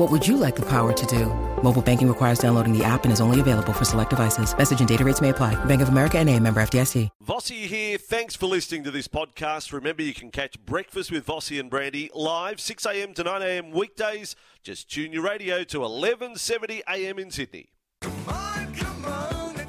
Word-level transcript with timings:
What 0.00 0.10
would 0.10 0.26
you 0.26 0.38
like 0.38 0.56
the 0.56 0.62
power 0.62 0.94
to 0.94 1.06
do? 1.06 1.26
Mobile 1.62 1.82
banking 1.82 2.08
requires 2.08 2.38
downloading 2.38 2.72
the 2.72 2.82
app 2.82 3.04
and 3.04 3.12
is 3.12 3.20
only 3.20 3.38
available 3.38 3.74
for 3.74 3.84
select 3.84 4.08
devices. 4.08 4.56
Message 4.56 4.78
and 4.80 4.88
data 4.88 5.04
rates 5.04 5.20
may 5.20 5.28
apply. 5.28 5.62
Bank 5.66 5.82
of 5.82 5.90
America 5.90 6.16
and 6.16 6.26
a 6.30 6.40
member 6.40 6.62
FDIC. 6.62 7.10
Vossi 7.22 7.66
here. 7.66 7.98
Thanks 7.98 8.34
for 8.34 8.46
listening 8.46 8.82
to 8.84 8.90
this 8.90 9.08
podcast. 9.08 9.74
Remember, 9.74 10.02
you 10.02 10.14
can 10.14 10.30
catch 10.30 10.58
Breakfast 10.64 11.12
with 11.12 11.26
Vossi 11.26 11.60
and 11.60 11.68
Brandy 11.68 12.10
live 12.14 12.56
6am 12.56 13.14
to 13.16 13.24
9am 13.24 13.72
weekdays. 13.72 14.36
Just 14.62 14.90
tune 14.90 15.12
your 15.12 15.22
radio 15.22 15.64
to 15.64 15.80
1170am 15.80 17.18
in 17.18 17.30
Sydney. 17.30 17.68
Come 18.00 18.14
on, 18.26 18.74
come 18.74 19.04
on, 19.04 19.66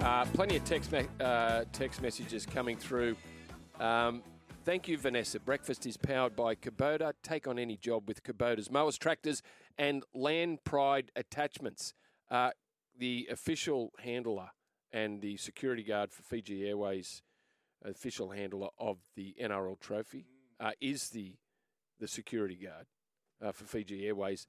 uh, 0.00 0.24
plenty 0.26 0.56
of 0.56 0.64
text, 0.64 0.92
me- 0.92 1.08
uh, 1.20 1.64
text 1.72 2.00
messages 2.00 2.46
coming 2.46 2.76
through. 2.76 3.16
Um, 3.80 4.22
thank 4.64 4.88
you, 4.88 4.98
Vanessa. 4.98 5.40
Breakfast 5.40 5.86
is 5.86 5.96
powered 5.96 6.36
by 6.36 6.54
Kubota. 6.54 7.12
Take 7.22 7.46
on 7.46 7.58
any 7.58 7.76
job 7.76 8.06
with 8.08 8.22
Kubota's 8.22 8.70
mowers, 8.70 8.98
tractors, 8.98 9.42
and 9.78 10.04
Land 10.14 10.64
Pride 10.64 11.10
attachments. 11.16 11.94
Uh, 12.30 12.50
the 12.98 13.28
official 13.30 13.92
handler 13.98 14.50
and 14.92 15.20
the 15.20 15.36
security 15.36 15.82
guard 15.82 16.12
for 16.12 16.22
Fiji 16.22 16.68
Airways, 16.68 17.22
official 17.84 18.30
handler 18.30 18.68
of 18.78 18.98
the 19.16 19.34
NRL 19.40 19.78
Trophy, 19.80 20.26
uh, 20.58 20.72
is 20.80 21.10
the 21.10 21.34
the 21.98 22.08
security 22.08 22.56
guard 22.56 22.86
uh, 23.44 23.52
for 23.52 23.64
Fiji 23.64 24.06
Airways. 24.06 24.46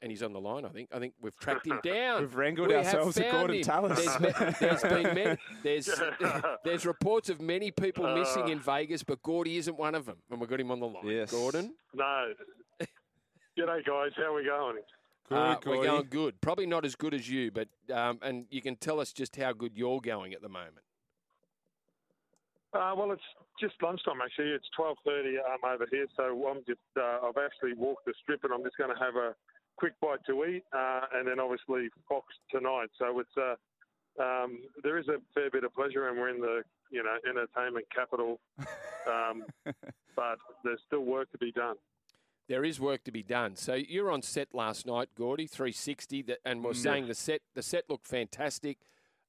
Uh, 0.00 0.02
and 0.02 0.10
he's 0.10 0.22
on 0.22 0.32
the 0.32 0.40
line, 0.40 0.64
I 0.64 0.68
think. 0.68 0.88
I 0.92 0.98
think 0.98 1.14
we've 1.20 1.36
tracked 1.38 1.66
him 1.66 1.80
down. 1.84 2.20
We've 2.22 2.34
wrangled 2.34 2.68
We 2.68 2.74
ourselves 2.74 3.16
a 3.18 3.24
Gorden 3.24 3.56
him. 3.56 3.62
Tallis. 3.62 4.04
There's, 4.04 4.20
me- 4.20 4.54
there's 4.60 4.82
been 4.82 5.02
many, 5.14 5.36
there's 5.62 5.90
there's 6.64 6.86
reports 6.86 7.28
of 7.28 7.40
many 7.40 7.70
people 7.70 8.14
missing 8.16 8.48
in 8.48 8.60
Vegas, 8.60 9.02
but 9.02 9.22
Gordy 9.22 9.56
isn't 9.56 9.76
one 9.76 9.94
of 9.94 10.06
them. 10.06 10.16
And 10.30 10.40
we've 10.40 10.48
got 10.48 10.60
him 10.60 10.70
on 10.70 10.80
the 10.80 10.86
line. 10.86 11.06
Yes. 11.06 11.32
Gorden, 11.32 11.70
No. 11.94 12.32
G'day, 13.58 13.84
guys. 13.84 14.12
How 14.16 14.32
are 14.32 14.34
we 14.34 14.44
going? 14.44 14.76
Good, 15.28 15.36
uh, 15.36 15.56
we're 15.66 15.84
going 15.84 16.06
good. 16.08 16.40
Probably 16.40 16.66
not 16.66 16.84
as 16.84 16.94
good 16.94 17.12
as 17.14 17.28
you, 17.28 17.50
but 17.50 17.68
um, 17.92 18.18
and 18.22 18.46
you 18.50 18.62
can 18.62 18.76
tell 18.76 18.98
us 19.00 19.12
just 19.12 19.36
how 19.36 19.52
good 19.52 19.72
you're 19.76 20.00
going 20.00 20.32
at 20.32 20.40
the 20.42 20.48
moment. 20.48 20.78
Uh, 22.72 22.94
well, 22.96 23.10
it's 23.12 23.22
just 23.60 23.74
lunchtime 23.82 24.20
actually. 24.24 24.48
It's 24.50 24.66
twelve 24.74 24.96
thirty 25.04 25.36
um, 25.38 25.58
over 25.68 25.86
here, 25.90 26.06
so 26.16 26.48
I'm 26.48 26.62
just 26.66 26.80
uh, 26.96 27.18
I've 27.28 27.36
actually 27.44 27.74
walked 27.74 28.06
the 28.06 28.14
strip, 28.22 28.42
and 28.44 28.52
I'm 28.52 28.62
just 28.62 28.76
going 28.78 28.90
to 28.96 29.00
have 29.04 29.16
a 29.16 29.34
quick 29.80 29.94
bite 30.00 30.24
to 30.26 30.44
eat, 30.44 30.62
uh, 30.72 31.00
and 31.14 31.26
then 31.26 31.40
obviously 31.40 31.88
Fox 32.06 32.26
tonight. 32.50 32.88
So 32.98 33.18
it's 33.18 33.36
uh, 33.36 34.22
um, 34.22 34.58
there 34.82 34.98
is 34.98 35.08
a 35.08 35.16
fair 35.34 35.50
bit 35.50 35.64
of 35.64 35.74
pleasure, 35.74 36.08
and 36.08 36.18
we're 36.18 36.28
in 36.28 36.40
the 36.40 36.62
you 36.90 37.02
know 37.02 37.16
entertainment 37.28 37.86
capital, 37.92 38.38
um, 39.08 39.44
but 40.14 40.38
there's 40.62 40.80
still 40.86 41.00
work 41.00 41.32
to 41.32 41.38
be 41.38 41.50
done. 41.50 41.76
There 42.46 42.62
is 42.62 42.78
work 42.78 43.04
to 43.04 43.12
be 43.12 43.22
done. 43.22 43.56
So 43.56 43.74
you're 43.74 44.10
on 44.10 44.22
set 44.22 44.48
last 44.52 44.84
night, 44.84 45.08
Gordy, 45.16 45.46
360, 45.46 46.22
that, 46.22 46.38
and 46.44 46.64
we're 46.64 46.74
saying 46.74 47.06
the 47.06 47.14
set 47.14 47.40
the 47.54 47.62
set 47.62 47.84
looked 47.88 48.06
fantastic 48.06 48.78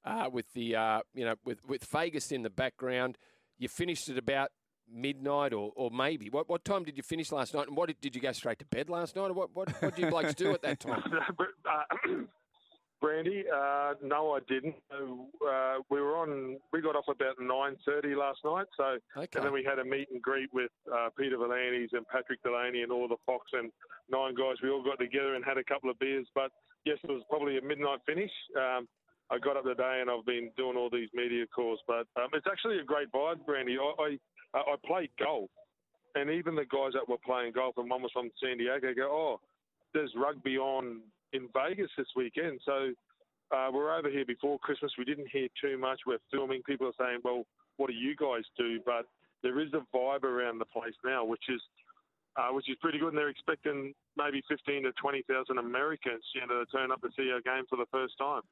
uh, 0.04 0.28
with 0.30 0.52
the 0.52 0.76
uh, 0.76 1.00
you 1.14 1.24
know 1.24 1.36
with 1.44 1.66
with 1.66 1.84
Vegas 1.84 2.30
in 2.30 2.42
the 2.42 2.50
background. 2.50 3.16
You 3.58 3.68
finished 3.68 4.08
at 4.10 4.18
about 4.18 4.50
midnight 4.92 5.52
or, 5.52 5.72
or 5.76 5.90
maybe 5.90 6.28
what 6.30 6.48
what 6.48 6.64
time 6.64 6.84
did 6.84 6.96
you 6.96 7.02
finish 7.02 7.32
last 7.32 7.54
night? 7.54 7.68
And 7.68 7.76
what 7.76 7.86
did, 7.88 8.00
did 8.00 8.14
you 8.14 8.20
go 8.20 8.32
straight 8.32 8.58
to 8.60 8.64
bed 8.66 8.88
last 8.90 9.16
night? 9.16 9.28
Or 9.30 9.32
what 9.32 9.54
what 9.54 9.70
what 9.82 9.94
did 9.96 10.04
you 10.04 10.10
blokes 10.10 10.34
do 10.34 10.52
at 10.52 10.62
that 10.62 10.80
time? 10.88 11.02
uh, 11.68 12.08
Brandy, 13.00 13.42
uh, 13.52 13.94
no, 14.00 14.30
I 14.36 14.38
didn't. 14.48 14.76
Uh, 14.94 15.78
we 15.90 16.00
were 16.00 16.16
on. 16.16 16.56
We 16.72 16.80
got 16.80 16.94
off 16.94 17.08
about 17.08 17.34
nine 17.40 17.74
thirty 17.84 18.14
last 18.14 18.38
night. 18.44 18.66
So, 18.76 18.98
Okay. 19.16 19.26
and 19.38 19.44
then 19.44 19.52
we 19.52 19.64
had 19.64 19.80
a 19.80 19.84
meet 19.84 20.08
and 20.12 20.22
greet 20.22 20.54
with 20.54 20.70
uh, 20.86 21.08
Peter 21.18 21.36
V'landys 21.36 21.88
and 21.94 22.06
Patrick 22.06 22.40
Delany 22.44 22.82
and 22.82 22.92
all 22.92 23.08
the 23.08 23.16
Fox 23.26 23.50
and 23.54 23.72
nine 24.08 24.36
guys. 24.36 24.54
We 24.62 24.70
all 24.70 24.84
got 24.84 25.00
together 25.00 25.34
and 25.34 25.44
had 25.44 25.58
a 25.58 25.64
couple 25.64 25.90
of 25.90 25.98
beers. 25.98 26.28
But 26.32 26.52
yes, 26.84 26.98
it 27.02 27.10
was 27.10 27.24
probably 27.28 27.58
a 27.58 27.62
midnight 27.62 27.98
finish. 28.06 28.30
Um, 28.56 28.86
I 29.32 29.38
got 29.38 29.56
up 29.56 29.64
today 29.64 30.00
and 30.02 30.10
I've 30.10 30.26
been 30.26 30.50
doing 30.58 30.76
all 30.76 30.90
these 30.90 31.08
media 31.14 31.46
calls. 31.46 31.80
But 31.86 32.06
um, 32.20 32.28
it's 32.34 32.46
actually 32.50 32.78
a 32.78 32.84
great 32.84 33.10
vibe, 33.10 33.46
Brandy. 33.46 33.78
I 33.80 34.18
I, 34.54 34.58
I 34.58 34.74
played 34.84 35.08
golf, 35.18 35.48
and 36.14 36.28
even 36.30 36.54
the 36.54 36.66
guys 36.66 36.92
that 36.92 37.08
were 37.08 37.22
playing 37.24 37.52
golf, 37.52 37.78
and 37.78 37.88
one 37.88 38.02
was 38.02 38.12
from 38.12 38.30
San 38.42 38.58
Diego, 38.58 38.92
go, 38.94 39.08
oh, 39.10 39.40
there's 39.94 40.12
rugby 40.14 40.58
on 40.58 41.00
in 41.32 41.48
Vegas 41.54 41.90
this 41.96 42.08
weekend. 42.14 42.60
So 42.66 42.92
uh, 43.56 43.70
we're 43.72 43.96
over 43.96 44.10
here 44.10 44.26
before 44.26 44.58
Christmas. 44.58 44.92
We 44.98 45.06
didn't 45.06 45.28
hear 45.32 45.48
too 45.60 45.78
much. 45.78 46.00
We're 46.06 46.18
filming. 46.30 46.62
People 46.66 46.88
are 46.88 46.98
saying, 47.00 47.20
well, 47.24 47.44
what 47.78 47.88
do 47.88 47.94
you 47.94 48.14
guys 48.14 48.44
do? 48.58 48.80
But 48.84 49.06
there 49.42 49.58
is 49.60 49.72
a 49.72 49.80
vibe 49.96 50.24
around 50.24 50.58
the 50.58 50.66
place 50.66 50.94
now, 51.04 51.24
which 51.24 51.44
is 51.48 51.60
uh, 52.36 52.48
which 52.52 52.68
is 52.68 52.76
pretty 52.80 52.98
good. 52.98 53.08
And 53.08 53.18
they're 53.18 53.28
expecting 53.28 53.94
maybe 54.16 54.42
15 54.48 54.84
to 54.84 54.92
20,000 54.92 55.58
Americans, 55.58 56.24
you 56.34 56.46
know, 56.46 56.64
to 56.64 56.70
turn 56.70 56.92
up 56.92 57.00
to 57.00 57.08
see 57.16 57.30
our 57.32 57.40
game 57.40 57.64
for 57.68 57.76
the 57.76 57.88
first 57.90 58.14
time. 58.18 58.42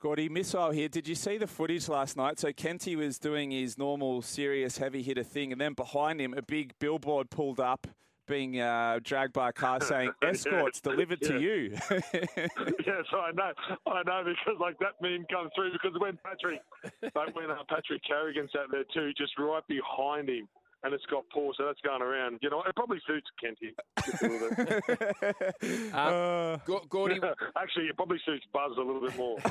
Gordy, 0.00 0.28
missile 0.28 0.70
here. 0.70 0.88
Did 0.88 1.08
you 1.08 1.16
see 1.16 1.38
the 1.38 1.48
footage 1.48 1.88
last 1.88 2.16
night? 2.16 2.38
So 2.38 2.52
Kenty 2.52 2.94
was 2.94 3.18
doing 3.18 3.50
his 3.50 3.76
normal 3.76 4.22
serious 4.22 4.78
heavy 4.78 5.02
hitter 5.02 5.24
thing, 5.24 5.50
and 5.50 5.60
then 5.60 5.72
behind 5.72 6.20
him, 6.20 6.34
a 6.34 6.42
big 6.42 6.72
billboard 6.78 7.30
pulled 7.30 7.58
up, 7.58 7.84
being 8.28 8.60
uh, 8.60 9.00
dragged 9.02 9.32
by 9.32 9.48
a 9.48 9.52
car 9.52 9.80
saying 9.82 10.12
"Escorts 10.22 10.80
delivered 10.80 11.20
to 11.22 11.40
you." 11.40 11.76
yes, 11.90 13.06
I 13.12 13.32
know, 13.34 13.52
I 13.88 14.02
know, 14.06 14.22
because 14.24 14.60
like 14.60 14.78
that 14.78 15.02
meme 15.02 15.26
comes 15.32 15.50
through 15.56 15.72
because 15.72 15.98
when 15.98 16.16
Patrick, 16.24 16.60
like 17.02 17.34
when 17.34 17.50
uh, 17.50 17.56
Patrick 17.68 18.02
Carrigan 18.06 18.48
sat 18.52 18.66
there 18.70 18.84
too, 18.94 19.12
just 19.18 19.32
right 19.36 19.66
behind 19.66 20.28
him, 20.28 20.46
and 20.84 20.94
it's 20.94 21.04
got 21.06 21.24
Paul, 21.32 21.52
so 21.56 21.64
that's 21.66 21.80
going 21.80 22.02
around. 22.02 22.38
You 22.40 22.50
know, 22.50 22.62
it 22.62 22.74
probably 22.76 22.98
suits 23.06 23.26
Kenty. 23.42 23.74
just 24.06 24.22
a 24.22 24.28
bit. 24.56 25.92
Uh, 25.94 26.56
Go- 26.64 26.84
Gordy, 26.88 27.20
Actually, 27.56 27.86
it 27.86 27.96
probably 27.96 28.18
suits 28.24 28.44
Buzz 28.52 28.72
a 28.76 28.80
little 28.80 29.00
bit 29.00 29.16
more. 29.16 29.38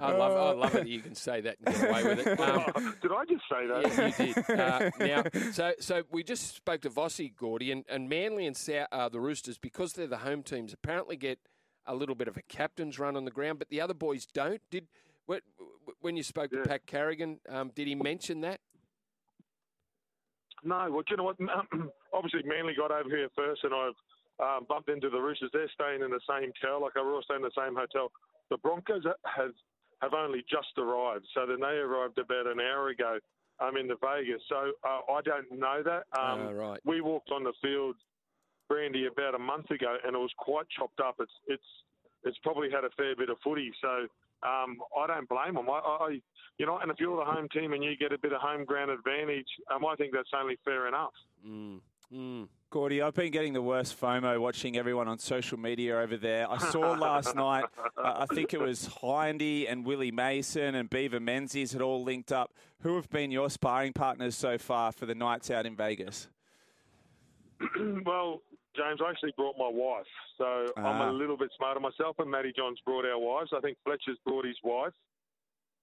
I 0.00 0.10
love 0.12 0.32
I 0.36 0.52
love 0.52 0.74
it. 0.74 0.86
You 0.86 1.00
can 1.00 1.14
say 1.14 1.40
that 1.42 1.56
and 1.64 1.74
get 1.74 1.88
away 1.90 2.04
with 2.04 2.26
it. 2.26 2.40
Um, 2.40 2.94
Did 3.00 3.12
I 3.12 3.24
just 3.24 3.42
say 3.50 3.66
that? 3.66 4.14
Yeah, 4.18 4.24
you 4.26 4.34
did. 4.34 4.50
Uh, 4.60 4.90
now, 5.00 5.22
so 5.52 5.72
so 5.80 6.02
we 6.10 6.22
just 6.22 6.54
spoke 6.56 6.82
to 6.82 6.90
Vossi, 6.90 7.34
Gordy, 7.34 7.72
and, 7.72 7.84
and 7.88 8.08
Manly 8.08 8.46
and 8.46 8.56
Sou- 8.56 8.84
uh, 8.92 9.08
the 9.08 9.20
Roosters, 9.20 9.58
because 9.58 9.92
they're 9.94 10.06
the 10.06 10.18
home 10.18 10.42
teams, 10.42 10.72
apparently 10.72 11.16
get 11.16 11.38
a 11.86 11.94
little 11.94 12.14
bit 12.14 12.28
of 12.28 12.36
a 12.36 12.42
captain's 12.42 12.98
run 12.98 13.16
on 13.16 13.24
the 13.24 13.30
ground, 13.30 13.58
but 13.58 13.68
the 13.70 13.80
other 13.80 13.94
boys 13.94 14.26
don't. 14.26 14.60
Did 14.70 14.88
when 16.00 16.16
you 16.16 16.22
spoke 16.22 16.50
to 16.50 16.62
Pat 16.62 16.86
Carrigan, 16.86 17.40
um, 17.48 17.70
did 17.74 17.86
he 17.86 17.94
mention 17.94 18.40
that? 18.42 18.60
No, 20.64 20.88
well, 20.90 21.02
do 21.06 21.12
you 21.12 21.16
know 21.16 21.24
what? 21.24 21.36
Obviously, 22.12 22.42
Manly 22.44 22.74
got 22.74 22.90
over 22.90 23.08
here 23.08 23.28
first, 23.36 23.62
and 23.64 23.74
I've 23.74 23.98
um, 24.40 24.66
bumped 24.68 24.88
into 24.88 25.10
the 25.10 25.20
Roosters. 25.20 25.50
They're 25.52 25.70
staying 25.74 26.02
in 26.02 26.10
the 26.10 26.20
same 26.28 26.50
hotel, 26.60 26.82
like 26.82 26.94
we're 26.96 27.14
all 27.14 27.22
staying 27.22 27.44
in 27.44 27.50
the 27.54 27.60
same 27.60 27.76
hotel. 27.76 28.10
The 28.50 28.56
Broncos 28.58 29.04
have 29.24 29.52
have 30.00 30.12
only 30.14 30.44
just 30.50 30.76
arrived, 30.76 31.24
so 31.34 31.46
then 31.46 31.60
they 31.60 31.78
arrived 31.78 32.18
about 32.18 32.46
an 32.46 32.60
hour 32.60 32.88
ago. 32.88 33.18
I'm 33.60 33.68
um, 33.68 33.76
in 33.76 33.86
the 33.86 33.96
Vegas, 34.02 34.42
so 34.48 34.72
uh, 34.82 35.12
I 35.12 35.20
don't 35.22 35.46
know 35.52 35.82
that. 35.84 36.04
Um, 36.18 36.48
Ah, 36.48 36.50
right. 36.50 36.80
We 36.84 37.00
walked 37.00 37.30
on 37.30 37.44
the 37.44 37.52
field, 37.62 37.94
Brandy, 38.68 39.06
about 39.06 39.36
a 39.36 39.38
month 39.38 39.70
ago, 39.70 39.96
and 40.04 40.16
it 40.16 40.18
was 40.18 40.32
quite 40.36 40.66
chopped 40.76 41.00
up. 41.00 41.16
It's 41.20 41.32
it's 41.46 41.70
it's 42.24 42.38
probably 42.42 42.68
had 42.70 42.84
a 42.84 42.90
fair 42.96 43.14
bit 43.14 43.30
of 43.30 43.36
footy, 43.44 43.70
so 43.80 44.08
um, 44.42 44.78
I 44.96 45.06
don't 45.06 45.28
blame 45.28 45.54
them. 45.54 45.68
I, 45.70 45.78
I, 45.78 46.20
you 46.58 46.66
know, 46.66 46.78
and 46.78 46.90
if 46.90 46.98
you're 46.98 47.16
the 47.16 47.30
home 47.30 47.48
team 47.52 47.72
and 47.72 47.82
you 47.82 47.96
get 47.96 48.12
a 48.12 48.18
bit 48.18 48.32
of 48.32 48.40
home 48.40 48.64
ground 48.64 48.90
advantage, 48.90 49.48
um, 49.74 49.84
I 49.84 49.94
think 49.96 50.12
that's 50.12 50.30
only 50.38 50.58
fair 50.64 50.88
enough. 50.88 51.12
Mm, 51.46 51.80
mm. 52.12 52.48
Gordy, 52.74 53.02
I've 53.02 53.14
been 53.14 53.30
getting 53.30 53.52
the 53.52 53.62
worst 53.62 54.00
FOMO 54.00 54.40
watching 54.40 54.76
everyone 54.76 55.06
on 55.06 55.18
social 55.20 55.56
media 55.56 55.96
over 55.96 56.16
there. 56.16 56.50
I 56.50 56.58
saw 56.58 56.92
last 56.94 57.34
night, 57.36 57.64
uh, 57.96 58.14
I 58.16 58.26
think 58.34 58.52
it 58.52 58.60
was 58.60 58.90
Hindy 59.00 59.68
and 59.68 59.86
Willie 59.86 60.10
Mason 60.10 60.74
and 60.74 60.90
Beaver 60.90 61.20
Menzies 61.20 61.72
had 61.72 61.82
all 61.82 62.02
linked 62.02 62.32
up. 62.32 62.52
Who 62.80 62.96
have 62.96 63.08
been 63.10 63.30
your 63.30 63.48
sparring 63.48 63.92
partners 63.92 64.34
so 64.34 64.58
far 64.58 64.90
for 64.90 65.06
the 65.06 65.14
nights 65.14 65.52
out 65.52 65.66
in 65.66 65.76
Vegas? 65.76 66.28
well, 68.04 68.42
James, 68.76 69.00
I 69.04 69.10
actually 69.10 69.32
brought 69.36 69.56
my 69.56 69.68
wife, 69.68 70.06
so 70.36 70.66
I'm 70.76 71.00
Ah. 71.00 71.10
a 71.10 71.12
little 71.12 71.36
bit 71.36 71.52
smarter 71.56 71.80
myself. 71.80 72.18
And 72.18 72.30
Matty 72.30 72.52
Johns 72.52 72.80
brought 72.80 73.04
our 73.04 73.18
wives. 73.18 73.52
I 73.52 73.60
think 73.60 73.78
Fletcher's 73.84 74.18
brought 74.26 74.44
his 74.44 74.60
wife. 74.62 74.94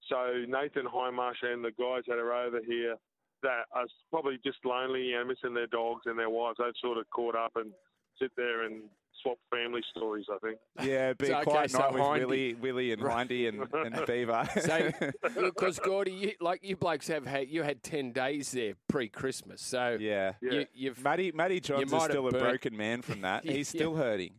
So 0.08 0.44
Nathan 0.46 0.86
Hindmarsh 0.86 1.42
and 1.42 1.64
the 1.64 1.70
guys 1.72 2.04
that 2.06 2.18
are 2.18 2.32
over 2.32 2.60
here 2.60 2.96
that 3.42 3.66
are 3.72 3.86
probably 4.10 4.38
just 4.38 4.64
lonely, 4.64 5.12
know, 5.12 5.24
missing 5.24 5.54
their 5.54 5.66
dogs 5.68 6.06
and 6.06 6.18
their 6.18 6.30
wives, 6.30 6.58
they've 6.58 6.76
sort 6.76 6.98
of 6.98 7.08
caught 7.10 7.34
up 7.34 7.56
and 7.56 7.72
sit 8.18 8.34
there 8.36 8.62
and 8.62 8.90
swap 9.22 9.38
family 9.50 9.82
stories. 9.94 10.26
I 10.32 10.38
think. 10.38 10.58
Yeah, 10.82 11.06
it'd 11.10 11.18
be 11.18 11.26
So, 11.26 11.32
a 11.34 11.36
okay, 11.38 11.50
quiet 11.50 11.70
so 11.70 11.78
night 11.78 11.92
with 11.92 12.02
Hindy- 12.02 12.24
Willie, 12.24 12.54
Willie 12.54 12.92
and 12.92 13.02
Hindy 13.02 13.46
and, 13.46 13.66
and 13.72 14.02
Beaver. 14.06 14.48
So, 14.60 14.90
because 15.42 15.78
Gordy, 15.78 16.12
you, 16.12 16.32
like 16.40 16.60
you 16.62 16.76
blokes 16.76 17.08
have 17.08 17.26
had, 17.26 17.48
you 17.48 17.62
had 17.62 17.82
ten 17.82 18.12
days 18.12 18.52
there 18.52 18.74
pre-Christmas, 18.88 19.60
so 19.62 19.96
yeah. 20.00 20.32
Yeah. 20.42 20.52
You, 20.52 20.66
you've 20.74 21.02
Matty, 21.04 21.32
Matty 21.32 21.60
Johns 21.60 21.90
might 21.90 21.98
is 21.98 22.02
still 22.04 22.28
a 22.28 22.30
burnt- 22.30 22.44
broken 22.44 22.76
man 22.76 23.02
from 23.02 23.20
that. 23.22 23.44
Yeah. 23.44 23.52
He's 23.52 23.68
still 23.68 23.94
hurting. 23.96 24.34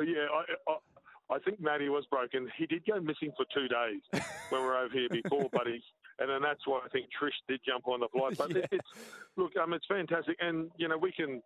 Yeah, 0.00 0.26
I, 0.32 0.70
I, 0.72 1.36
I 1.36 1.38
think 1.40 1.60
Matty 1.60 1.88
was 1.88 2.04
broken. 2.10 2.48
He 2.56 2.66
did 2.66 2.86
go 2.86 3.00
missing 3.00 3.32
for 3.36 3.44
two 3.52 3.68
days 3.68 4.00
when 4.50 4.62
we 4.62 4.66
were 4.66 4.76
over 4.78 4.92
here 4.94 5.08
before, 5.10 5.48
but 5.52 5.66
he, 5.66 5.82
and 6.20 6.30
then 6.30 6.40
that's 6.40 6.66
why 6.66 6.80
I 6.84 6.88
think 6.88 7.06
Trish 7.20 7.32
did 7.48 7.60
jump 7.66 7.86
on 7.88 8.00
the 8.00 8.08
flight. 8.08 8.38
But 8.38 8.50
Yeah. 8.50 8.58
it, 8.62 8.68
it's 8.72 8.88
look, 9.36 9.52
um, 9.56 9.72
it's 9.72 9.86
fantastic, 9.86 10.36
and 10.40 10.70
you 10.78 10.88
know 10.88 10.96
we 10.96 11.12
can. 11.12 11.42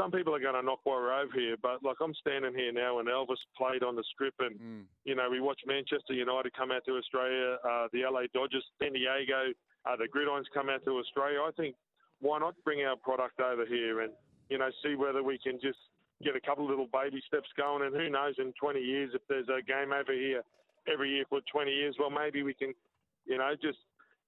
Some 0.00 0.10
people 0.10 0.34
are 0.34 0.40
going 0.40 0.54
to 0.54 0.62
knock 0.62 0.80
we're 0.86 1.12
over 1.12 1.32
here, 1.34 1.56
but 1.60 1.84
like 1.84 1.96
I'm 2.00 2.14
standing 2.14 2.54
here 2.54 2.72
now, 2.72 3.00
and 3.00 3.08
Elvis 3.08 3.36
played 3.54 3.82
on 3.82 3.96
the 3.96 4.04
strip, 4.14 4.32
and 4.40 4.56
Mm. 4.58 4.84
you 5.04 5.14
know 5.14 5.28
we 5.28 5.40
watched 5.40 5.66
Manchester 5.66 6.14
United 6.14 6.54
come 6.54 6.70
out 6.72 6.84
to 6.86 6.96
Australia, 6.96 7.58
uh, 7.68 7.88
the 7.92 8.04
LA 8.08 8.22
Dodgers, 8.32 8.64
San 8.80 8.94
Diego, 8.94 9.52
uh, 9.84 9.96
the 9.96 10.08
Gridirons 10.08 10.48
come 10.54 10.70
out 10.70 10.82
to 10.84 10.96
Australia. 10.98 11.42
I 11.42 11.50
think 11.52 11.76
why 12.20 12.38
not 12.38 12.54
bring 12.64 12.82
our 12.82 12.96
product 12.96 13.40
over 13.40 13.66
here 13.66 14.00
and 14.00 14.12
you 14.48 14.56
know 14.56 14.70
see 14.82 14.94
whether 14.94 15.22
we 15.22 15.36
can 15.38 15.60
just 15.60 15.78
get 16.22 16.34
a 16.34 16.40
couple 16.40 16.64
of 16.64 16.70
little 16.70 16.88
baby 16.92 17.20
steps 17.26 17.50
going, 17.58 17.82
and 17.84 17.94
who 17.94 18.08
knows 18.08 18.34
in 18.38 18.52
20 18.54 18.80
years 18.80 19.10
if 19.14 19.20
there's 19.28 19.48
a 19.48 19.60
game 19.60 19.92
over 19.92 20.12
here 20.12 20.42
every 20.90 21.10
year 21.10 21.24
for 21.28 21.40
20 21.52 21.70
years, 21.70 21.94
well 21.98 22.08
maybe 22.10 22.42
we 22.42 22.54
can, 22.54 22.72
you 23.26 23.36
know, 23.36 23.52
just 23.60 23.78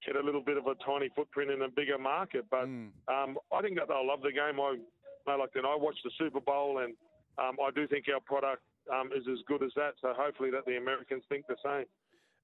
get 0.05 0.17
a 0.17 0.21
little 0.21 0.43
bit 0.43 0.59
of 0.59 0.67
a 0.67 0.75
tiny 0.85 1.09
footprint 1.17 1.51
in 1.51 1.63
a 1.63 1.69
bigger 1.69 1.97
market. 1.97 2.45
But 2.51 2.67
Mm. 2.67 2.91
um, 3.09 3.39
I 3.51 3.63
think 3.63 3.79
that 3.79 3.89
they'll 3.89 4.07
love 4.07 4.21
the 4.21 4.33
game. 4.33 4.61
I, 4.61 4.77
That. 5.27 5.65
I 5.65 5.77
watched 5.77 6.03
the 6.05 6.11
Super 6.19 6.41
Bowl, 6.41 6.79
and 6.79 6.95
um, 7.39 7.57
I 7.63 7.71
do 7.75 7.87
think 7.87 8.07
our 8.13 8.21
product 8.21 8.63
um, 8.93 9.11
is 9.15 9.25
as 9.31 9.39
good 9.47 9.63
as 9.63 9.71
that. 9.77 9.93
So 10.01 10.13
hopefully 10.17 10.51
that 10.51 10.65
the 10.67 10.77
Americans 10.77 11.23
think 11.29 11.47
the 11.47 11.57
same. 11.65 11.85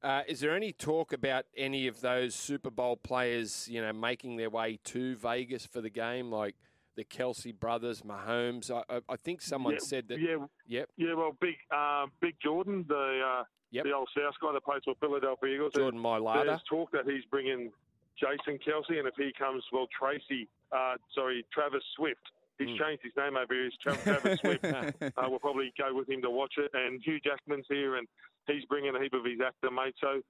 Uh, 0.02 0.22
is 0.28 0.38
there 0.40 0.54
any 0.54 0.72
talk 0.72 1.12
about 1.12 1.44
any 1.56 1.88
of 1.88 2.00
those 2.00 2.34
Super 2.34 2.70
Bowl 2.70 2.96
players, 2.96 3.66
you 3.68 3.82
know, 3.82 3.92
making 3.92 4.36
their 4.36 4.50
way 4.50 4.78
to 4.84 5.16
Vegas 5.16 5.66
for 5.66 5.80
the 5.80 5.90
game, 5.90 6.30
like 6.30 6.54
the 6.96 7.04
Kelce 7.04 7.52
brothers, 7.58 8.02
Mahomes? 8.02 8.70
I, 8.70 9.00
I, 9.08 9.16
think 9.16 9.42
someone 9.42 9.74
yeah, 9.74 9.80
said 9.82 10.08
that. 10.08 10.20
Yeah, 10.20 10.36
Yep, 10.68 10.90
yeah. 10.96 11.14
Well, 11.14 11.36
big, 11.40 11.56
uh, 11.74 12.06
big 12.20 12.36
Jordan, 12.40 12.84
the 12.88 13.20
uh, 13.26 13.44
Yep. 13.70 13.84
the 13.84 13.92
old 13.92 14.08
South 14.16 14.34
guy 14.40 14.52
that 14.52 14.64
plays 14.64 14.80
for 14.84 14.94
Philadelphia 14.98 15.54
Eagles. 15.54 15.72
Jordan 15.74 16.00
Mailata. 16.00 16.46
There's 16.46 16.62
talk 16.68 16.90
that 16.92 17.04
he's 17.04 17.24
bringing 17.30 17.70
Jason 18.18 18.58
Kelce, 18.66 18.98
and 18.98 19.06
if 19.06 19.14
he 19.16 19.30
comes, 19.38 19.62
well, 19.72 19.86
Tracy, 19.98 20.48
uh, 20.72 20.94
sorry, 21.14 21.44
Travis 21.52 21.82
Swift. 21.94 22.20
He's 22.58 22.68
Mm. 22.68 22.78
changed 22.78 23.02
his 23.04 23.12
name 23.16 23.36
over 23.36 23.54
here. 23.54 23.64
He's 23.64 23.78
Travis 23.78 24.40
Swift. 24.40 24.64
Uh, 24.64 24.90
we'll 25.28 25.38
probably 25.38 25.72
go 25.78 25.94
with 25.94 26.08
him 26.08 26.22
to 26.22 26.30
watch 26.30 26.54
it. 26.58 26.70
And 26.74 27.00
Hugh 27.04 27.20
Jackman's 27.20 27.66
here, 27.68 27.96
and 27.96 28.06
he's 28.46 28.64
bringing 28.64 28.94
a 28.96 29.00
heap 29.02 29.12
of 29.14 29.24
his 29.24 29.40
actor 29.44 29.70
mates. 29.70 29.98
So 30.00 30.20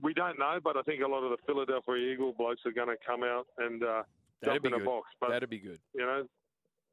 we 0.00 0.14
don't 0.14 0.38
know, 0.38 0.58
but 0.62 0.76
I 0.76 0.82
think 0.82 1.02
a 1.02 1.06
lot 1.08 1.22
of 1.24 1.30
the 1.30 1.36
Philadelphia 1.46 1.96
Eagle 2.12 2.32
blokes 2.36 2.62
are 2.66 2.72
going 2.72 2.88
to 2.88 2.96
come 3.06 3.22
out 3.22 3.46
and 3.58 3.82
uh, 3.82 4.02
That'd 4.40 4.54
jump 4.54 4.62
be 4.62 4.68
in 4.68 4.74
a 4.74 4.78
good. 4.78 4.86
box. 4.86 5.08
But 5.20 5.30
That'd 5.30 5.50
be 5.50 5.58
good. 5.58 5.78
you 5.94 6.00
know, 6.02 6.24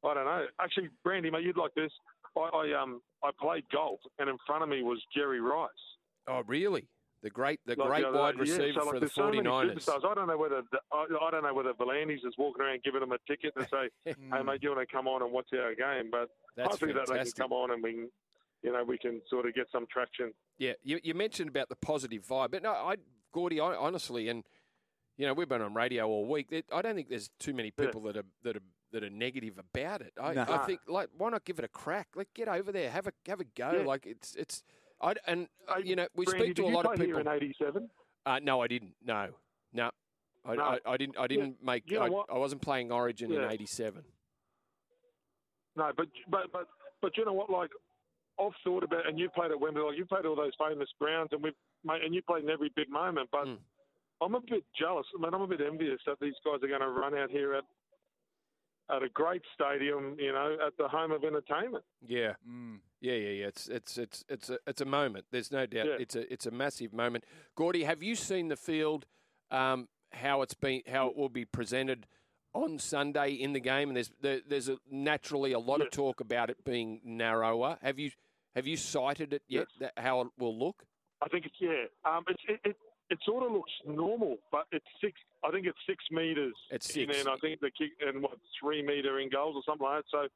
I 0.04 0.14
don't 0.14 0.26
know. 0.26 0.46
Actually, 0.60 0.90
Brandy, 1.04 1.30
mate, 1.32 1.44
you'd 1.44 1.58
like 1.58 1.74
this. 1.76 1.92
I, 2.38 2.42
I 2.42 2.82
um 2.82 3.02
I 3.24 3.30
played 3.40 3.64
golf, 3.72 4.00
and 4.20 4.30
in 4.30 4.38
front 4.48 4.64
of 4.64 4.70
me 4.70 4.84
was 4.84 5.02
Jerry 5.16 5.42
Rice. 5.42 5.70
Oh, 6.28 6.42
really? 6.48 6.88
The 7.24 7.30
great, 7.30 7.60
the 7.66 7.76
Like, 7.76 7.88
great 7.88 8.06
uh, 8.06 8.12
wide 8.14 8.36
yeah, 8.36 8.42
receiver 8.42 8.74
so, 8.74 8.80
like, 8.80 8.88
for 8.88 8.94
the 8.96 9.00
there's 9.02 9.14
so 9.14 9.26
many 9.30 9.40
49ers. 9.44 9.74
superstars. 9.76 10.06
I 10.12 10.16
don't 10.16 10.28
know 10.28 10.38
whether 10.38 10.62
the, 10.72 10.80
I, 10.92 11.06
I 11.22 11.32
don't 11.32 11.44
know 11.44 11.54
whether 11.54 11.74
V'landys 11.74 12.26
is 12.26 12.34
walking 12.38 12.64
around 12.64 12.82
giving 12.84 13.00
them 13.02 13.12
a 13.12 13.18
ticket 13.28 13.54
to 13.58 13.68
say, 13.70 13.90
"Hey, 14.06 14.42
mate, 14.44 14.60
you 14.64 14.70
want 14.72 14.88
to 14.90 14.96
come 14.96 15.08
on 15.08 15.22
and 15.22 15.32
watch 15.32 15.48
our 15.54 15.76
game?" 15.76 16.10
But 16.12 16.30
That's 16.56 16.70
hopefully 16.72 16.94
that 16.94 17.08
they 17.08 17.18
can 17.24 17.32
come 17.34 17.54
on 17.54 17.72
and 17.72 17.84
we, 17.84 17.92
can, 17.94 18.10
you 18.64 18.72
know, 18.74 18.84
we 18.84 18.98
can 18.98 19.22
sort 19.30 19.46
of 19.46 19.54
get 19.54 19.68
some 19.72 19.86
traction. 19.92 20.34
Yeah, 20.58 20.74
you, 20.84 21.00
you 21.04 21.14
mentioned 21.14 21.50
about 21.50 21.70
the 21.70 21.76
positive 21.76 22.26
vibe, 22.26 22.52
but 22.52 22.64
no, 22.64 22.72
I, 22.72 22.96
Gordy, 23.32 23.60
I, 23.60 23.76
honestly, 23.76 24.28
and 24.30 24.44
you 25.18 25.28
know, 25.28 25.34
we've 25.36 25.48
been 25.50 25.62
on 25.62 25.76
radio 25.76 26.08
all 26.08 26.26
week. 26.26 26.48
It, 26.52 26.66
I 26.74 26.82
don't 26.82 26.96
think 26.96 27.10
there's 27.10 27.30
too 27.40 27.54
many 27.54 27.72
Yeah. 27.78 27.86
people 27.86 28.02
that 28.04 28.18
are 28.18 28.26
that 28.44 28.56
are 28.56 28.62
that 28.94 29.04
are 29.04 29.10
negative 29.12 29.60
about 29.60 30.02
it. 30.02 30.14
I, 30.20 30.34
No. 30.34 30.46
I 30.50 30.58
think 30.66 30.80
like 30.88 31.10
why 31.16 31.30
not 31.30 31.46
give 31.46 31.60
it 31.60 31.66
a 31.66 31.70
crack? 31.70 32.08
Like 32.16 32.30
get 32.34 32.48
over 32.48 32.72
there, 32.72 32.90
have 32.90 33.06
a 33.06 33.14
have 33.28 33.40
a 33.40 33.44
go. 33.44 33.74
Yeah. 33.78 33.84
Like 33.86 34.08
it's 34.08 34.34
it's. 34.36 34.64
I 35.02 35.14
and 35.28 35.48
uh, 35.68 35.76
Hey, 35.78 35.88
you 35.90 35.96
know 35.96 36.08
we 36.16 36.26
Brandy, 36.26 36.46
speak 36.48 36.56
to 36.58 36.64
a 36.66 36.68
lot 36.68 36.86
of 36.86 36.94
play 36.96 37.06
people. 37.08 37.22
here 37.22 37.32
in 37.34 37.44
'87. 37.44 37.90
Uh, 38.26 38.40
no, 38.44 38.62
I 38.62 38.68
didn't. 38.68 38.94
No, 39.04 39.30
no, 39.74 39.90
I, 40.46 40.56
No. 40.56 40.64
I, 40.64 40.78
I 40.86 40.98
didn't. 40.98 41.18
I 41.18 41.28
didn't 41.28 41.64
make. 41.64 41.90
you 41.90 42.00
know 42.00 42.26
I. 42.30 42.36
I 42.36 42.38
wasn't 42.38 42.62
playing 42.62 42.92
Origin 42.92 43.32
Yeah. 43.32 43.46
in 43.46 43.52
'87. 43.52 44.04
No, 45.76 45.92
but 45.96 46.08
but 46.30 46.52
but 46.52 46.68
but 47.02 47.18
you 47.18 47.26
know 47.26 47.34
what? 47.34 47.50
Like 47.50 47.72
I've 48.40 48.52
thought 48.64 48.84
about, 48.84 49.08
and 49.08 49.18
you 49.20 49.30
played 49.30 49.52
at 49.52 49.60
Wembley. 49.60 49.82
Like 49.84 49.98
you 49.98 50.06
played 50.06 50.26
all 50.26 50.36
those 50.36 50.52
famous 50.60 50.90
grounds, 51.00 51.30
and 51.32 51.42
we've 51.44 51.54
mate, 51.84 52.04
and 52.04 52.14
you 52.14 52.22
played 52.22 52.44
in 52.44 52.50
every 52.50 52.72
big 52.76 52.90
moment. 52.90 53.30
But 53.32 53.46
Mm. 53.48 53.58
I'm 54.22 54.36
a 54.36 54.42
bit 54.42 54.64
jealous. 54.80 55.08
I 55.18 55.22
mean, 55.22 55.34
I'm 55.34 55.42
a 55.42 55.48
bit 55.48 55.62
envious 55.62 56.00
that 56.06 56.20
these 56.20 56.36
guys 56.46 56.60
are 56.62 56.68
going 56.68 56.82
to 56.82 56.90
run 56.90 57.18
out 57.18 57.32
here 57.32 57.56
at 57.56 57.64
at 58.96 59.02
a 59.04 59.10
great 59.10 59.42
stadium. 59.56 60.16
You 60.20 60.34
know, 60.34 60.58
at 60.66 60.78
the 60.78 60.88
home 60.88 61.12
of 61.12 61.24
entertainment. 61.24 61.84
Yeah. 62.06 62.34
Mm. 62.48 62.80
Yeah, 63.02 63.14
yeah, 63.16 63.30
yeah. 63.30 63.48
It's 63.48 63.68
it's 63.68 63.98
it's 63.98 64.24
it's 64.30 64.50
a 64.50 64.60
it's 64.68 64.82
a 64.82 64.86
moment. 64.86 65.26
There's 65.32 65.52
no 65.52 65.66
doubt. 65.66 65.88
Yeah. 65.88 65.96
It's 66.00 66.16
a 66.16 66.32
it's 66.32 66.46
a 66.46 66.52
massive 66.52 66.94
moment. 66.94 67.24
Gordy, 67.56 67.84
have 67.84 68.04
you 68.04 68.16
seen 68.16 68.48
the 68.48 68.56
field? 68.56 69.06
Um, 69.50 69.90
how 70.14 70.42
it's 70.42 70.54
been, 70.54 70.82
how 70.90 71.08
it 71.08 71.18
will 71.18 71.30
be 71.30 71.46
presented 71.46 72.06
on 72.54 72.78
Sunday 72.80 73.32
in 73.32 73.54
the 73.54 73.60
game, 73.60 73.90
and 73.90 73.96
there's 73.96 74.12
there, 74.22 74.40
there's 74.48 74.70
a, 74.70 74.78
naturally 74.90 75.52
a 75.52 75.60
lot 75.60 75.82
of 75.82 75.90
talk 75.90 76.20
about 76.20 76.50
it 76.50 76.64
being 76.64 77.02
narrower. 77.04 77.78
Have 77.82 77.98
you 77.98 78.12
have 78.56 78.68
you 78.68 78.78
cited 78.78 79.34
it 79.34 79.42
yet? 79.48 79.68
That, 79.80 79.94
how 79.98 80.22
it 80.22 80.28
will 80.38 80.58
look? 80.58 80.84
I 81.22 81.28
think 81.28 81.46
it's 81.46 81.56
yeah. 81.60 81.86
Um, 82.06 82.24
it's 82.28 82.42
it, 82.48 82.60
it 82.64 82.76
it 83.10 83.20
sort 83.26 83.44
of 83.46 83.52
looks 83.52 83.72
normal, 83.88 84.38
but 84.52 84.66
it's 84.72 84.86
six. 85.02 85.14
I 85.44 85.52
think 85.52 85.66
it's 85.66 85.78
six 85.88 86.04
meters. 86.12 86.54
It's 86.70 86.86
And 86.96 87.10
six. 87.10 87.18
then 87.24 87.34
I 87.34 87.38
think 87.38 87.62
the 87.62 87.72
kick 87.72 87.92
and 88.06 88.22
what 88.22 88.38
three 88.62 88.82
meter 88.82 89.20
in 89.20 89.30
goals 89.30 89.56
or 89.56 89.64
something 89.66 89.86
like 89.86 90.04
that. 90.04 90.10
So 90.12 90.28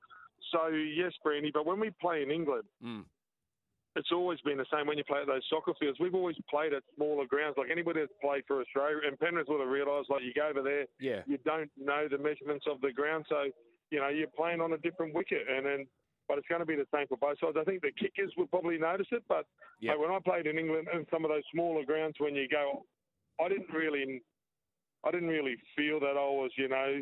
so 0.52 0.68
yes, 0.68 1.12
Brandy. 1.24 1.52
But 1.54 1.66
when 1.66 1.80
we 1.80 1.92
play 2.02 2.22
in 2.24 2.32
England. 2.32 2.64
Mm. 2.84 3.04
it's 3.96 4.12
always 4.12 4.40
been 4.42 4.58
the 4.58 4.66
same 4.74 4.88
when 4.88 4.98
you 4.98 5.06
play 5.06 5.22
at 5.22 5.28
those 5.28 5.46
soccer 5.50 5.72
fields. 5.80 5.98
We've 6.02 6.14
always 6.16 6.36
played 6.50 6.74
at 6.74 6.84
smaller 6.96 7.25
grounds. 7.25 7.56
Like 7.58 7.72
anybody 7.72 8.02
that's 8.02 8.12
played 8.22 8.44
for 8.46 8.60
Australia, 8.60 8.98
and 9.08 9.18
Penrith 9.18 9.48
would 9.48 9.62
have 9.62 9.70
realised, 9.70 10.08
like 10.10 10.22
you 10.24 10.34
go 10.34 10.48
over 10.50 10.62
there, 10.62 10.86
Yeah, 11.00 11.22
you 11.25 11.38
don't 11.46 11.72
know 11.78 12.08
the 12.12 12.18
measurements 12.18 12.66
of 12.70 12.82
the 12.82 12.92
ground, 12.92 13.25
so 13.30 13.46
you 13.92 14.00
know 14.02 14.10
you're 14.10 14.28
playing 14.36 14.60
on 14.60 14.74
a 14.74 14.78
different 14.80 15.14
wicket, 15.14 15.48
and 15.50 15.66
then. 15.66 15.88
But 16.28 16.40
it's 16.40 16.48
going 16.48 16.60
to 16.62 16.66
be 16.66 16.75
the 16.75 16.88
same 16.92 17.06
for 17.06 17.18
both 17.18 17.38
sides. 17.40 17.56
I 17.56 17.64
think 17.64 17.84
the 17.84 17.92
kickers 17.92 18.34
would 18.36 18.50
probably 18.50 18.80
notice 18.80 19.06
it, 19.12 19.22
but 19.30 19.46
Yep. 19.80 19.92
like, 19.94 20.00
when 20.02 20.10
I 20.12 20.18
played 20.25 20.48
in 20.48 20.58
England 20.58 20.88
and 20.92 21.06
some 21.14 21.24
of 21.24 21.30
those 21.30 21.44
smaller 21.54 21.86
grounds, 21.86 22.16
when 22.18 22.34
you 22.34 22.48
go, 22.50 22.84
I 23.40 23.48
didn't 23.48 23.70
really, 23.72 24.24
I 25.06 25.12
didn't 25.12 25.30
really 25.30 25.56
feel 25.78 26.00
that 26.00 26.18
I 26.18 26.25
was, 26.42 26.50
you 26.58 26.68
know, 26.68 27.02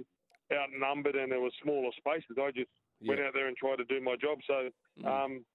outnumbered 0.52 1.16
and 1.16 1.32
there 1.32 1.40
were 1.40 1.56
smaller 1.64 1.90
spaces. 1.98 2.36
I 2.38 2.52
just 2.52 2.68
went 3.02 3.20
out 3.20 3.34
there 3.34 3.48
and 3.48 3.58
tried 3.58 3.78
to 3.78 3.86
do 3.86 4.00
my 4.02 4.16
job. 4.16 4.40
So 4.48 4.70
Mm. 5.02 5.06
um, 5.08 5.46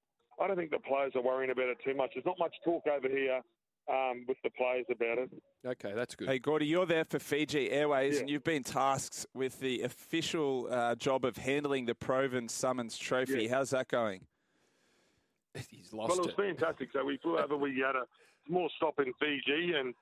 I 0.40 0.46
don't 0.46 0.56
think 0.56 0.70
the 0.70 0.78
players 0.80 1.12
are 1.16 1.22
worrying 1.22 1.50
about 1.50 1.68
it 1.68 1.78
too 1.84 1.94
much. 1.94 2.10
There's 2.14 2.26
not 2.26 2.38
much 2.38 2.54
talk 2.64 2.86
over 2.86 3.08
here 3.08 3.40
um, 3.88 4.24
with 4.28 4.36
the 4.42 4.50
players 4.50 4.84
about 4.90 5.18
it. 5.18 5.30
okay, 5.64 5.92
that's 5.94 6.14
good. 6.14 6.28
Hey, 6.28 6.38
Gordy, 6.38 6.66
you're 6.66 6.84
there 6.86 7.04
for 7.04 7.18
Fiji 7.18 7.70
Airways, 7.70 8.14
Yeah. 8.16 8.20
and 8.20 8.30
you've 8.30 8.44
been 8.44 8.62
tasked 8.62 9.26
with 9.34 9.58
the 9.60 9.82
official 9.82 10.68
uh, 10.70 10.94
job 10.94 11.24
of 11.24 11.36
handling 11.38 11.86
the 11.86 11.94
Provan-Summons 11.94 12.98
Trophy. 12.98 13.44
Yeah. 13.44 13.50
How's 13.56 13.70
that 13.70 13.88
going? 13.88 14.26
He's 15.70 15.90
Well, 15.92 16.06
lost 16.08 16.18
it 16.18 16.26
was 16.26 16.28
it. 16.30 16.36
fantastic. 16.36 16.90
So 16.92 17.04
we 17.04 17.16
flew 17.18 17.38
over. 17.38 17.56
We 17.56 17.78
had 17.84 17.96
a 17.96 18.04
small 18.46 18.68
stop 18.76 18.98
in 19.00 19.12
Fiji, 19.18 19.72
and 19.74 19.94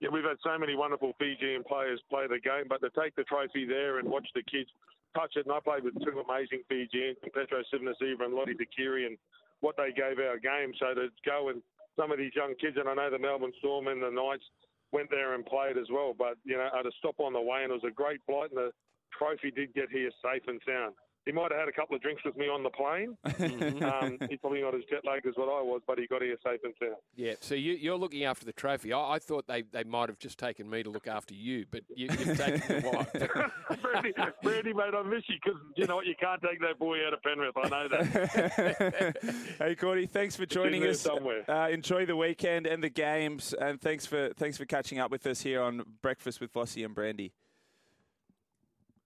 yeah, 0.00 0.08
we've 0.10 0.24
had 0.24 0.38
so 0.42 0.58
many 0.58 0.74
wonderful 0.74 1.12
Fijian 1.18 1.62
players 1.64 2.00
play 2.10 2.26
the 2.26 2.40
game. 2.40 2.64
But 2.68 2.80
to 2.80 2.90
take 2.98 3.14
the 3.14 3.24
trophy 3.24 3.66
there 3.66 3.98
and 3.98 4.08
watch 4.08 4.26
the 4.34 4.42
kids 4.42 4.70
touch 5.14 5.34
it, 5.36 5.46
and 5.46 5.54
I 5.54 5.60
played 5.60 5.84
with 5.84 5.94
two 6.02 6.18
amazing 6.18 6.62
Fijians, 6.68 7.16
Petero 7.32 7.62
Civoniceva 7.72 8.24
and 8.24 8.34
Lote 8.34 8.54
Tuqiri, 8.58 9.06
and 9.06 9.16
what 9.60 9.76
they 9.76 9.90
gave 9.92 10.18
our 10.18 10.38
game. 10.38 10.74
So 10.78 10.94
to 10.94 11.08
go 11.24 11.48
and 11.48 11.62
some 11.96 12.12
of 12.12 12.18
these 12.18 12.34
young 12.34 12.54
kids, 12.60 12.76
and 12.78 12.88
I 12.88 12.94
know 12.94 13.10
the 13.10 13.18
Melbourne 13.18 13.52
Storm 13.58 13.88
and 13.88 14.02
the 14.02 14.10
Knights 14.10 14.44
went 14.92 15.10
there 15.10 15.34
and 15.34 15.44
played 15.46 15.78
as 15.78 15.86
well. 15.90 16.14
But 16.16 16.36
you 16.44 16.56
know, 16.56 16.68
had 16.74 16.82
to 16.82 16.92
stop 16.98 17.18
on 17.18 17.32
the 17.32 17.40
way, 17.40 17.62
and 17.62 17.70
it 17.70 17.80
was 17.80 17.86
a 17.86 17.94
great 17.94 18.20
flight, 18.26 18.50
and 18.50 18.58
the 18.58 18.70
trophy 19.16 19.50
did 19.50 19.74
get 19.74 19.90
here 19.90 20.10
safe 20.22 20.42
and 20.46 20.60
sound. 20.66 20.94
He 21.26 21.32
might 21.32 21.50
have 21.52 21.60
had 21.60 21.68
a 21.68 21.72
couple 21.72 21.96
of 21.96 22.02
drinks 22.02 22.22
with 22.22 22.36
me 22.36 22.48
on 22.48 22.62
the 22.62 22.70
plane. 22.70 23.16
um, 23.82 24.18
he's 24.28 24.38
probably 24.40 24.60
not 24.60 24.74
as 24.74 24.82
jet 24.90 25.06
lagged 25.06 25.26
as 25.26 25.32
what 25.36 25.48
I 25.48 25.62
was, 25.62 25.80
but 25.86 25.98
he 25.98 26.06
got 26.06 26.20
here 26.20 26.36
safe 26.44 26.60
and 26.64 26.74
sound. 26.78 26.96
Yeah, 27.16 27.34
so 27.40 27.54
you, 27.54 27.72
you're 27.72 27.96
looking 27.96 28.24
after 28.24 28.44
the 28.44 28.52
trophy. 28.52 28.92
I, 28.92 29.14
I 29.14 29.18
thought 29.18 29.46
they, 29.46 29.62
they 29.62 29.84
might 29.84 30.10
have 30.10 30.18
just 30.18 30.38
taken 30.38 30.68
me 30.68 30.82
to 30.82 30.90
look 30.90 31.06
after 31.06 31.32
you, 31.32 31.64
but 31.70 31.82
you, 31.94 32.08
you've 32.10 32.36
taken 32.36 32.82
the 32.82 32.90
wife. 32.92 33.80
Brandy, 33.80 34.12
Brandy, 34.42 34.72
mate, 34.74 34.94
I 34.94 35.02
miss 35.02 35.22
you 35.28 35.36
because 35.42 35.60
you 35.76 35.86
know 35.86 35.96
what? 35.96 36.06
You 36.06 36.14
can't 36.20 36.42
take 36.42 36.60
that 36.60 36.78
boy 36.78 37.06
out 37.06 37.14
of 37.14 37.22
Penrith. 37.22 37.56
I 37.56 37.68
know 37.68 37.88
that. 37.88 39.16
hey, 39.58 39.74
Gordy, 39.76 40.06
thanks 40.06 40.36
for 40.36 40.44
joining 40.44 40.86
us. 40.86 41.00
somewhere. 41.00 41.48
Uh, 41.50 41.68
enjoy 41.70 42.04
the 42.04 42.16
weekend 42.16 42.66
and 42.66 42.82
the 42.82 42.90
games, 42.90 43.54
and 43.58 43.80
thanks 43.80 44.04
for 44.04 44.30
thanks 44.36 44.58
for 44.58 44.66
catching 44.66 44.98
up 44.98 45.10
with 45.10 45.26
us 45.26 45.40
here 45.40 45.62
on 45.62 45.82
Breakfast 46.02 46.40
with 46.40 46.52
Vossi 46.52 46.84
and 46.84 46.94
Brandy. 46.94 47.32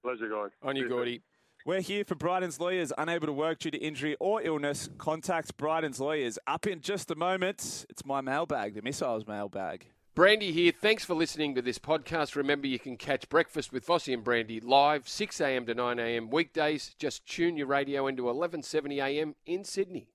Pleasure, 0.03 0.29
guys. 0.29 0.51
On 0.63 0.75
you. 0.75 0.89
Gordy. 0.89 1.23
We're 1.67 1.81
here 1.83 2.05
for 2.05 2.15
Bryden's 2.15 2.61
Lawyers, 2.61 2.93
unable 2.97 3.27
to 3.27 3.33
work 3.33 3.59
due 3.59 3.71
to 3.71 3.79
injury 3.79 4.17
or 4.21 4.41
illness. 4.41 4.89
Contact 4.97 5.57
Bryden's 5.59 6.01
Lawyers. 6.01 6.39
Up 6.47 6.67
in 6.67 6.81
just 6.81 7.11
a 7.11 7.15
moment, 7.15 7.85
it's 7.91 8.07
my 8.07 8.21
mailbag, 8.21 8.75
the 8.75 8.81
Missiles 8.81 9.27
mailbag. 9.27 9.87
Brandy 10.15 10.51
here. 10.51 10.73
Thanks 10.73 11.05
for 11.05 11.15
listening 11.15 11.55
to 11.57 11.63
this 11.63 11.79
podcast. 11.79 12.37
Remember, 12.37 12.67
you 12.67 12.79
can 12.79 12.97
catch 12.97 13.29
Breakfast 13.29 13.73
with 13.73 13.87
Vossi 13.87 14.15
and 14.15 14.25
Brandy 14.25 14.61
live 14.61 15.09
6 15.09 15.41
a.m. 15.41 15.67
to 15.67 15.75
9 15.75 15.99
a.m. 15.99 16.31
weekdays. 16.31 16.95
Just 16.99 17.27
tune 17.27 17.57
your 17.57 17.67
radio 17.67 18.07
into 18.07 18.25
1170 18.25 19.01
a.m. 19.01 19.35
in 19.45 19.63
Sydney. 19.63 20.09